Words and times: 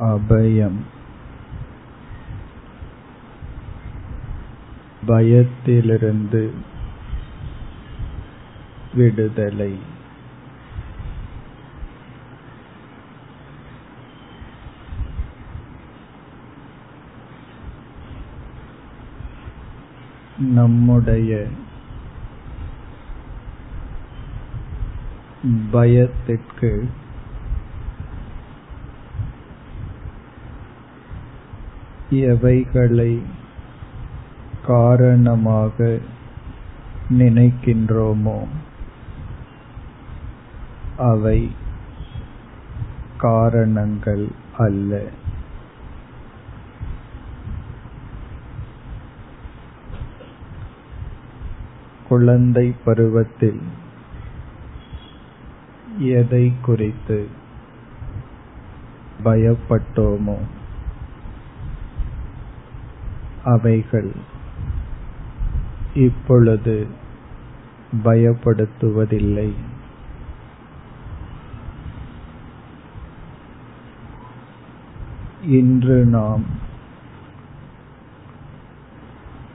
அபயம் 0.00 0.78
பயத்திலிருந்து 5.06 6.42
விடுதலை 8.94 9.72
நம்முடைய 20.54 21.32
பயத்திற்கு 25.72 26.70
எவைகளை 32.10 33.22
காரணமாக 34.66 35.98
நினைக்கின்றோமோ 37.10 38.46
அவை 40.96 41.50
காரணங்கள் 43.18 44.28
அல்ல. 44.58 45.02
குழந்தை 52.08 52.74
பருவத்தில் 52.84 53.60
எதை 55.98 56.52
குறித்து 56.62 57.28
பயப்பட்டோமோ 59.24 60.38
அவைகள் 63.44 64.12
இப்பொழுது 65.94 66.86
பயப்படுத்துவதில்லை. 68.04 69.52
இன்று 75.42 76.04
நாம் 76.04 76.44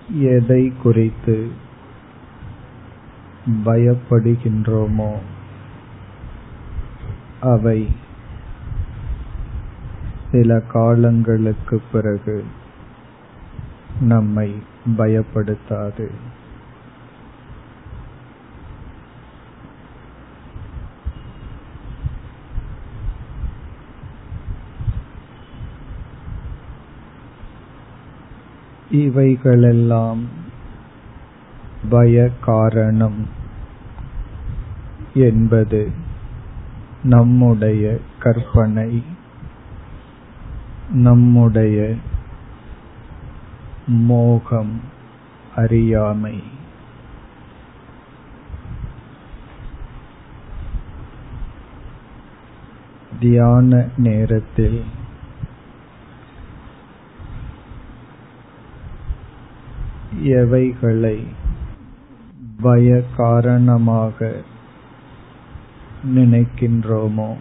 எதை 0.09 0.73
குறித்து 0.83 1.51
பயப்படுகின்றோமோ 3.65 5.17
அவை 7.39 7.87
சில 10.31 10.59
காலங்களுக்கு 10.59 11.81
பிறகு 11.91 12.43
நம்மை 14.01 14.55
பயப்படுத்தாது. 14.97 16.07
இவைகளெல்லாம் 28.89 30.25
பய 31.89 32.29
காரணம் 32.41 33.27
என்பது 35.13 35.91
நம்முடைய 37.03 37.97
கற்பனை 38.19 39.03
நம்முடைய 40.89 41.95
மோகம் 43.87 44.81
அறியாமை. 45.55 46.43
தியான 53.19 53.89
நேரத்தில் 53.97 54.83
எவைகளை 60.21 61.23
பய 62.61 63.01
காரணமாக 63.17 64.41
நினைக்கின்றோமோ 66.15 67.35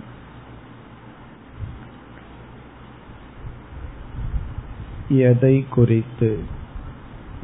எதை 5.08 5.64
குறித்து 5.70 6.38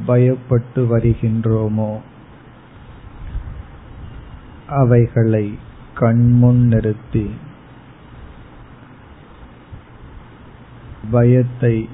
பயப்பட்டு 0.07 0.77
வருகின்றோமோ 0.77 1.99
அவைகளை 4.69 5.59
கண்முன் 5.95 6.67
நிறுத்தி 6.67 7.31
பயத்தை 11.11 11.89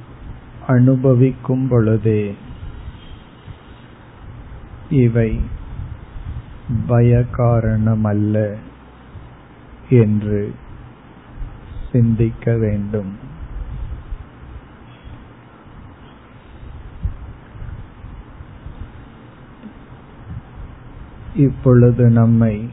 அனுபவிக்கும் 0.67 1.69
பொழுதே 1.69 2.35
இவை 4.91 5.41
பய 6.87 7.25
காரணமல்ல 7.37 8.57
என்று 9.89 10.55
சிந்திக்க 11.93 12.57
வேண்டும். 12.57 13.35
இப்பொழுது 21.37 22.11
நம்மை 22.11 22.69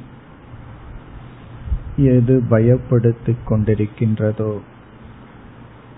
எது 1.97 2.43
பயப்படுத்திக் 2.49 3.43
கொண்டிருக்கின்றதோ 3.49 4.59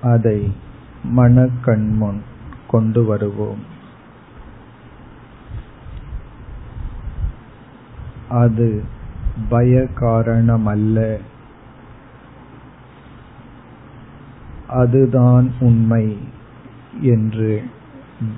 அதை 0.01 0.53
மனக்கண்முன் 1.15 2.19
கொண்டு 2.67 3.05
வருவோம். 3.05 3.63
அது 8.29 8.83
பய 9.49 9.87
காரணமல்ல 9.99 11.17
அதுதான் 14.67 15.53
உண்மை 15.59 16.17
என்று 17.01 17.63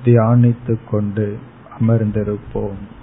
தியானித்துக் 0.06 0.88
கொண்டு 0.92 1.38
அமர்ந்திருப்போம். 1.80 2.96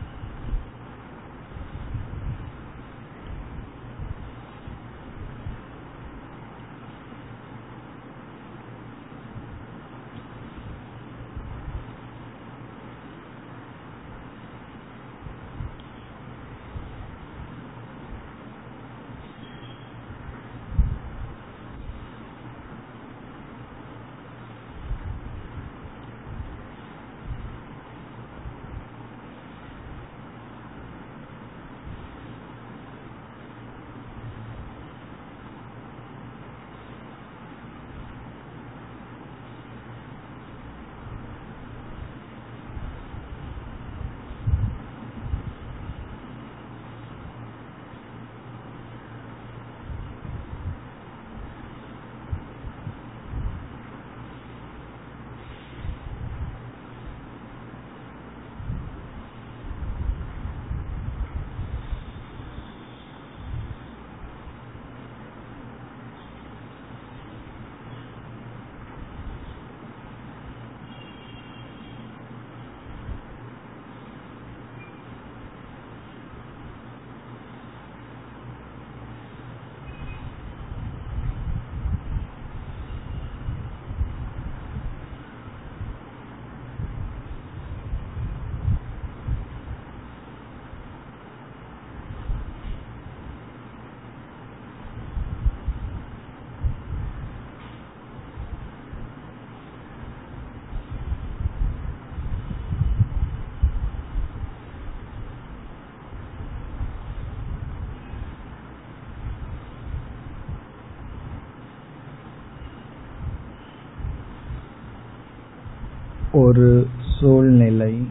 ஒரு 116.34 116.88
சூழ்நிலை. 117.20 118.08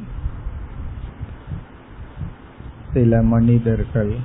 சில 2.93 3.21
மனிதர்கள் 3.21 4.15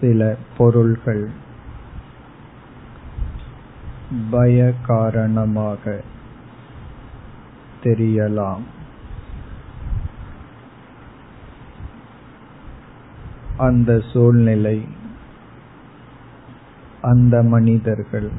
சில 0.00 0.36
பொருள்கள் 0.56 1.30
பய 4.30 4.72
காரணமாக 4.82 6.00
தெரியலாம். 7.84 8.62
அந்த 13.56 14.02
சூழ்நிலை 14.12 14.88
அந்த 17.02 17.42
மனிதர்கள் 17.42 18.30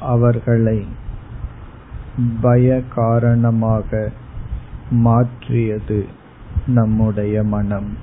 அவர்களை 0.00 0.86
பய 2.40 2.82
காரணமாக 2.94 4.12
மாற்றியது 4.90 6.06
நம்முடைய 6.66 7.42
மனம். 7.44 7.96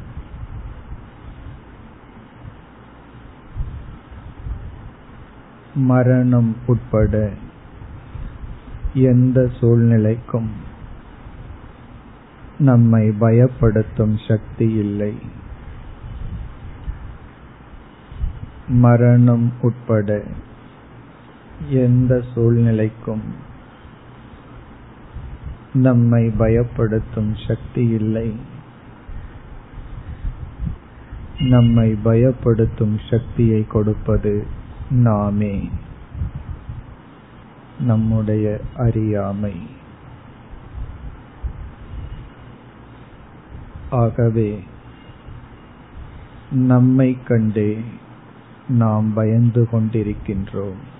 மரணம் 5.75 6.55
உட்பட 6.67 7.29
எந்த 8.93 9.51
சூழ்நிலைக்கும் 9.61 10.49
நம்மை 12.59 13.09
பயப்படுத்தும் 13.09 14.15
சக்தி 14.27 14.71
இல்லை. 14.71 15.17
மரணம் 18.67 19.51
உட்பட 19.61 20.23
எந்த 21.69 22.23
சூழ்நிலைக்கும் 22.35 23.21
நம்மை 25.73 26.27
பயப்படுத்தும் 26.27 27.47
சக்தி 27.47 27.87
இல்லை. 27.87 28.35
நம்மை 31.39 31.95
பயப்படுத்தும் 32.05 32.99
சக்தியை 33.09 33.67
கொடுப்பது 33.67 34.47
நாமே. 34.89 35.69
நம்முடைய 37.79 38.59
அறியாமை. 38.75 39.53
ஆகவே 43.89 44.63
நம்மை 46.51 47.17
கண்டே 47.25 47.81
நாம் 48.67 49.13
பயந்து 49.13 49.67
கொண்டிருக்கின்றோம். 49.71 50.95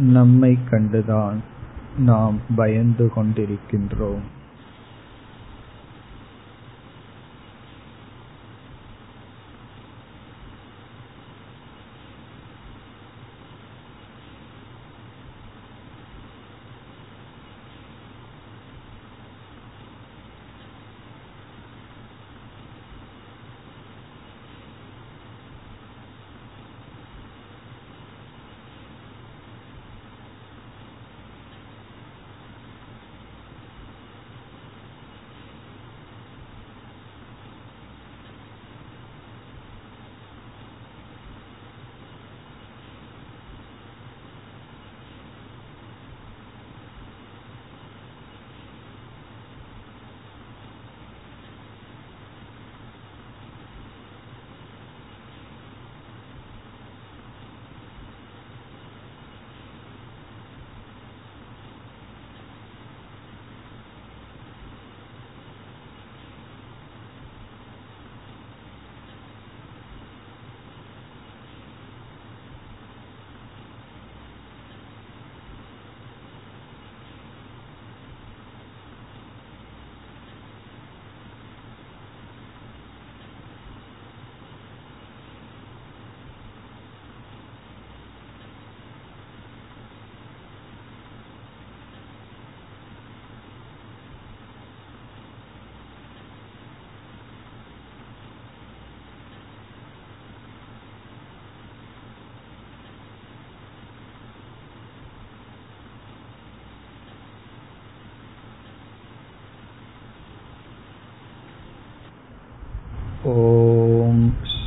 நம்மை 0.00 0.58
கண்டுதான் 0.70 1.36
நாம் 1.98 2.40
பயந்து 2.56 3.10
கொண்டிருக்கின்றோம். 3.16 4.22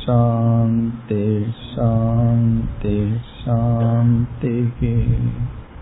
Shaw. 0.06 0.35